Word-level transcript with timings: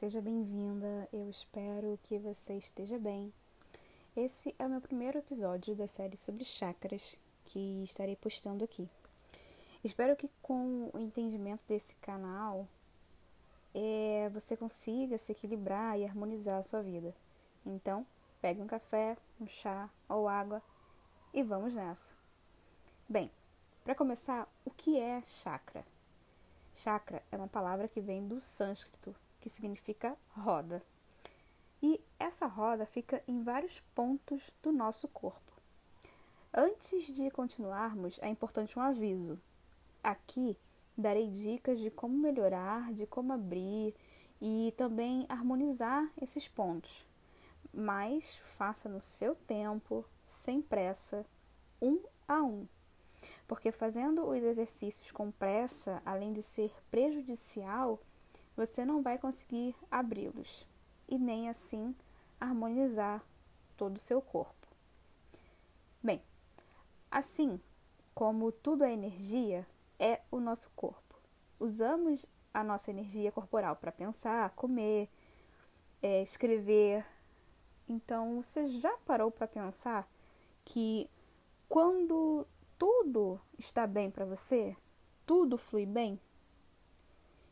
seja 0.00 0.22
bem-vinda. 0.22 1.06
Eu 1.12 1.28
espero 1.28 2.00
que 2.04 2.18
você 2.18 2.54
esteja 2.54 2.98
bem. 2.98 3.30
Esse 4.16 4.54
é 4.58 4.64
o 4.64 4.70
meu 4.70 4.80
primeiro 4.80 5.18
episódio 5.18 5.76
da 5.76 5.86
série 5.86 6.16
sobre 6.16 6.42
chakras 6.42 7.16
que 7.44 7.84
estarei 7.84 8.16
postando 8.16 8.64
aqui. 8.64 8.88
Espero 9.84 10.16
que 10.16 10.30
com 10.40 10.90
o 10.94 10.98
entendimento 10.98 11.66
desse 11.68 11.94
canal 11.96 12.66
é, 13.74 14.30
você 14.32 14.56
consiga 14.56 15.18
se 15.18 15.32
equilibrar 15.32 15.98
e 15.98 16.06
harmonizar 16.06 16.58
a 16.58 16.62
sua 16.62 16.80
vida. 16.80 17.14
Então, 17.66 18.06
pegue 18.40 18.62
um 18.62 18.66
café, 18.66 19.18
um 19.38 19.46
chá 19.46 19.90
ou 20.08 20.26
água 20.26 20.62
e 21.30 21.42
vamos 21.42 21.74
nessa. 21.74 22.14
Bem, 23.06 23.30
para 23.84 23.94
começar, 23.94 24.48
o 24.64 24.70
que 24.70 24.98
é 24.98 25.20
chakra? 25.26 25.84
Chakra 26.72 27.22
é 27.30 27.36
uma 27.36 27.48
palavra 27.48 27.86
que 27.86 28.00
vem 28.00 28.26
do 28.26 28.40
sânscrito, 28.40 29.14
que 29.40 29.48
significa 29.48 30.16
roda. 30.30 30.82
E 31.82 32.00
essa 32.18 32.46
roda 32.46 32.84
fica 32.86 33.22
em 33.26 33.42
vários 33.42 33.80
pontos 33.94 34.50
do 34.62 34.70
nosso 34.70 35.08
corpo. 35.08 35.40
Antes 36.52 37.06
de 37.06 37.30
continuarmos, 37.30 38.18
é 38.20 38.28
importante 38.28 38.78
um 38.78 38.82
aviso. 38.82 39.40
Aqui 40.02 40.56
darei 40.96 41.28
dicas 41.28 41.78
de 41.78 41.90
como 41.90 42.16
melhorar, 42.16 42.92
de 42.92 43.06
como 43.06 43.32
abrir 43.32 43.94
e 44.40 44.74
também 44.76 45.24
harmonizar 45.28 46.10
esses 46.20 46.46
pontos. 46.46 47.06
Mas 47.72 48.38
faça 48.38 48.88
no 48.88 49.00
seu 49.00 49.34
tempo, 49.34 50.04
sem 50.26 50.60
pressa, 50.60 51.24
um 51.80 52.00
a 52.26 52.42
um 52.42 52.66
porque 53.46 53.72
fazendo 53.72 54.26
os 54.26 54.42
exercícios 54.42 55.10
com 55.10 55.30
pressa, 55.30 56.00
além 56.04 56.30
de 56.30 56.42
ser 56.42 56.72
prejudicial, 56.90 58.00
você 58.66 58.84
não 58.84 59.00
vai 59.00 59.16
conseguir 59.16 59.74
abri-los 59.90 60.66
e 61.08 61.18
nem 61.18 61.48
assim 61.48 61.96
harmonizar 62.38 63.24
todo 63.74 63.96
o 63.96 64.00
seu 64.00 64.20
corpo. 64.20 64.66
Bem, 66.02 66.22
assim 67.10 67.58
como 68.14 68.52
tudo 68.52 68.84
é 68.84 68.92
energia, 68.92 69.66
é 69.98 70.20
o 70.30 70.38
nosso 70.38 70.68
corpo. 70.76 71.18
Usamos 71.58 72.26
a 72.52 72.62
nossa 72.62 72.90
energia 72.90 73.32
corporal 73.32 73.76
para 73.76 73.90
pensar, 73.90 74.50
comer, 74.50 75.08
é, 76.02 76.20
escrever. 76.20 77.06
Então, 77.88 78.42
você 78.42 78.66
já 78.66 78.94
parou 79.06 79.30
para 79.30 79.48
pensar 79.48 80.06
que 80.66 81.08
quando 81.66 82.46
tudo 82.76 83.40
está 83.58 83.86
bem 83.86 84.10
para 84.10 84.26
você, 84.26 84.76
tudo 85.24 85.56
flui 85.56 85.86
bem. 85.86 86.20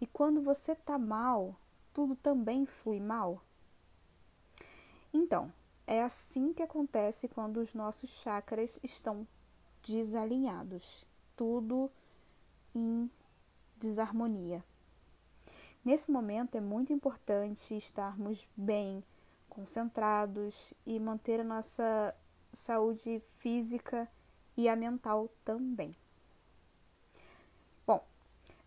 E 0.00 0.06
quando 0.06 0.40
você 0.40 0.72
está 0.72 0.98
mal, 0.98 1.54
tudo 1.92 2.16
também 2.16 2.64
flui 2.64 3.00
mal. 3.00 3.42
Então, 5.12 5.52
é 5.86 6.02
assim 6.02 6.52
que 6.52 6.62
acontece 6.62 7.28
quando 7.28 7.58
os 7.58 7.74
nossos 7.74 8.10
chakras 8.10 8.78
estão 8.82 9.26
desalinhados, 9.82 11.06
tudo 11.36 11.90
em 12.74 13.10
desarmonia. 13.76 14.64
Nesse 15.84 16.10
momento 16.10 16.56
é 16.56 16.60
muito 16.60 16.92
importante 16.92 17.76
estarmos 17.76 18.46
bem 18.56 19.02
concentrados 19.48 20.72
e 20.86 21.00
manter 21.00 21.40
a 21.40 21.44
nossa 21.44 22.14
saúde 22.52 23.20
física 23.38 24.08
e 24.56 24.68
a 24.68 24.76
mental 24.76 25.28
também. 25.44 25.94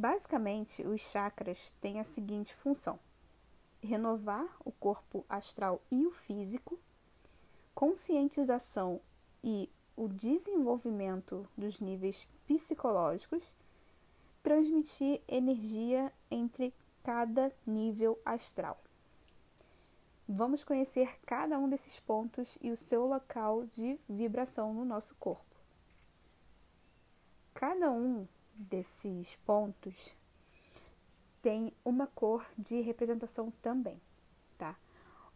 Basicamente 0.00 0.86
os 0.86 1.00
chakras 1.00 1.74
têm 1.80 1.98
a 1.98 2.04
seguinte 2.04 2.54
função: 2.54 3.00
renovar 3.82 4.46
o 4.64 4.70
corpo 4.70 5.26
astral 5.28 5.82
e 5.90 6.06
o 6.06 6.12
físico, 6.12 6.78
conscientização 7.74 9.00
e 9.42 9.68
o 9.96 10.06
desenvolvimento 10.06 11.48
dos 11.56 11.80
níveis 11.80 12.28
psicológicos, 12.46 13.50
transmitir 14.40 15.20
energia 15.26 16.12
entre 16.30 16.72
cada 17.02 17.52
nível 17.66 18.16
astral. 18.24 18.80
Vamos 20.28 20.62
conhecer 20.62 21.18
cada 21.26 21.58
um 21.58 21.68
desses 21.68 21.98
pontos 21.98 22.56
e 22.60 22.70
o 22.70 22.76
seu 22.76 23.04
local 23.04 23.66
de 23.66 23.98
vibração 24.08 24.72
no 24.72 24.84
nosso 24.84 25.16
corpo. 25.16 25.56
Cada 27.52 27.90
um 27.90 28.28
desses 28.58 29.36
pontos 29.36 30.14
tem 31.40 31.72
uma 31.84 32.08
cor 32.08 32.44
de 32.58 32.80
representação 32.80 33.50
também, 33.62 34.00
tá? 34.58 34.76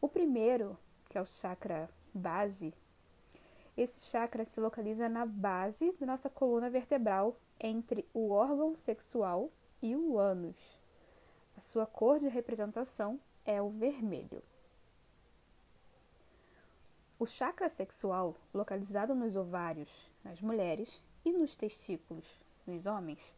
O 0.01 0.09
primeiro, 0.09 0.77
que 1.09 1.17
é 1.17 1.21
o 1.21 1.27
chakra 1.27 1.89
base, 2.13 2.75
esse 3.77 4.11
chakra 4.11 4.45
se 4.45 4.61
localiza 4.61 5.09
na 5.09 5.25
base 5.25 5.93
da 5.93 6.05
nossa 6.05 6.29
coluna 6.29 6.69
vertebral, 6.69 7.37
entre 7.59 8.05
o 8.13 8.31
órgão 8.31 8.75
sexual 8.75 9.51
e 9.81 9.95
o 9.95 10.19
ânus. 10.19 10.57
A 11.57 11.61
sua 11.61 11.87
cor 11.87 12.19
de 12.19 12.29
representação 12.29 13.21
é 13.45 13.63
o 13.63 13.71
vermelho. 13.71 14.43
O 17.19 17.25
chakra 17.25 17.69
sexual, 17.69 18.37
localizado 18.53 19.15
nos 19.15 19.37
ovários 19.37 20.11
nas 20.25 20.43
mulheres, 20.43 21.01
e 21.25 21.33
nos 21.33 21.57
testículos, 21.57 22.37
nos 22.67 22.87
homens, 22.87 23.35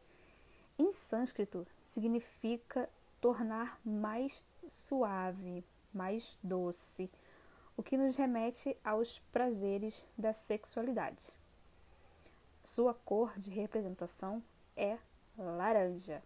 em 0.78 0.92
sânscrito 0.92 1.66
significa 1.80 2.88
tornar 3.20 3.80
mais 3.84 4.42
suave, 4.66 5.64
mais 5.92 6.38
doce, 6.42 7.10
o 7.76 7.82
que 7.82 7.96
nos 7.96 8.16
remete 8.16 8.76
aos 8.84 9.18
prazeres 9.32 10.06
da 10.16 10.32
sexualidade. 10.32 11.32
Sua 12.62 12.94
cor 12.94 13.38
de 13.38 13.50
representação 13.50 14.42
é 14.76 14.98
laranja. 15.36 16.22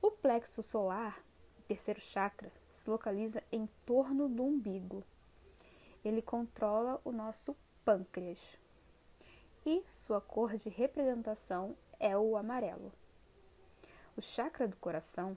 O 0.00 0.10
plexo 0.10 0.62
solar, 0.62 1.22
terceiro 1.68 2.00
chakra, 2.00 2.50
se 2.68 2.88
localiza 2.90 3.42
em 3.52 3.68
torno 3.86 4.28
do 4.28 4.42
umbigo. 4.42 5.04
Ele 6.04 6.20
controla 6.20 7.00
o 7.04 7.12
nosso 7.12 7.56
pâncreas, 7.84 8.58
e 9.64 9.84
sua 9.88 10.20
cor 10.20 10.56
de 10.56 10.68
representação 10.68 11.76
é 11.98 12.16
o 12.16 12.36
amarelo. 12.36 12.92
O 14.16 14.20
chakra 14.20 14.68
do 14.68 14.76
coração, 14.76 15.36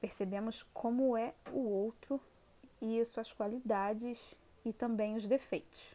percebemos 0.00 0.62
como 0.74 1.16
é 1.16 1.34
o 1.52 1.60
outro 1.60 2.20
e 2.80 3.04
suas 3.04 3.32
qualidades 3.32 4.34
e 4.64 4.72
também 4.72 5.16
os 5.16 5.26
defeitos. 5.26 5.94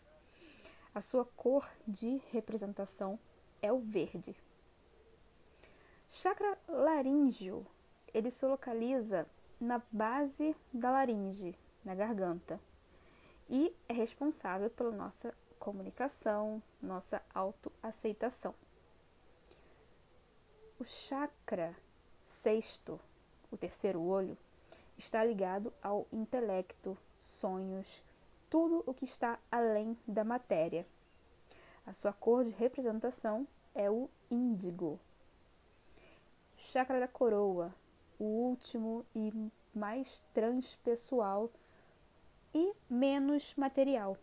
A 0.93 1.01
sua 1.01 1.25
cor 1.25 1.69
de 1.87 2.21
representação 2.31 3.17
é 3.61 3.71
o 3.71 3.79
verde. 3.79 4.35
Chakra 6.09 6.57
laríngeo, 6.67 7.65
ele 8.13 8.29
se 8.29 8.45
localiza 8.45 9.25
na 9.59 9.81
base 9.91 10.55
da 10.71 10.91
laringe, 10.91 11.55
na 11.83 11.95
garganta, 11.95 12.59
e 13.49 13.75
é 13.87 13.93
responsável 13.93 14.69
pela 14.69 14.91
nossa 14.91 15.33
comunicação, 15.63 16.61
nossa 16.81 17.21
autoaceitação. 17.33 18.53
O 20.77 20.83
chakra 20.83 21.73
sexto, 22.25 22.99
o 23.49 23.55
terceiro 23.55 24.01
olho, 24.01 24.37
está 24.97 25.23
ligado 25.23 25.73
ao 25.81 26.05
intelecto, 26.11 26.97
sonhos, 27.17 28.03
tudo 28.49 28.83
o 28.85 28.93
que 28.93 29.05
está 29.05 29.39
além 29.49 29.97
da 30.05 30.25
matéria. 30.25 30.85
A 31.85 31.93
sua 31.93 32.11
cor 32.11 32.43
de 32.43 32.51
representação 32.51 33.47
é 33.73 33.89
o 33.89 34.09
índigo. 34.29 34.99
O 36.57 36.59
chakra 36.59 36.99
da 36.99 37.07
coroa, 37.07 37.73
o 38.19 38.25
último 38.25 39.05
e 39.15 39.31
mais 39.73 40.21
transpessoal 40.33 41.49
e 42.53 42.73
menos 42.89 43.55
material. 43.55 44.17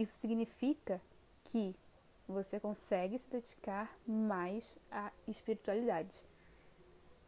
Isso 0.00 0.18
significa 0.18 0.98
que 1.44 1.76
você 2.26 2.58
consegue 2.58 3.18
se 3.18 3.28
dedicar 3.28 3.94
mais 4.06 4.78
à 4.90 5.12
espiritualidade. 5.28 6.16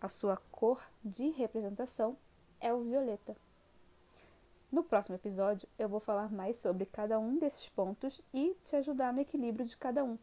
A 0.00 0.08
sua 0.08 0.38
cor 0.50 0.82
de 1.04 1.28
representação 1.32 2.16
é 2.58 2.72
o 2.72 2.80
violeta. 2.80 3.36
No 4.70 4.82
próximo 4.82 5.16
episódio, 5.16 5.68
eu 5.78 5.86
vou 5.86 6.00
falar 6.00 6.32
mais 6.32 6.56
sobre 6.56 6.86
cada 6.86 7.18
um 7.18 7.36
desses 7.36 7.68
pontos 7.68 8.22
e 8.32 8.56
te 8.64 8.74
ajudar 8.76 9.12
no 9.12 9.20
equilíbrio 9.20 9.66
de 9.66 9.76
cada 9.76 10.02
um. 10.02 10.16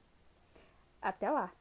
Até 1.00 1.30
lá! 1.30 1.54